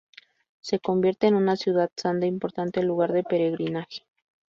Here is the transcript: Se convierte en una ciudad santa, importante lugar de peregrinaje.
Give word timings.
Se 0.61 0.79
convierte 0.79 1.27
en 1.27 1.35
una 1.35 1.55
ciudad 1.55 1.91
santa, 1.95 2.25
importante 2.25 2.81
lugar 2.81 3.11
de 3.13 3.21
peregrinaje. 3.21 4.01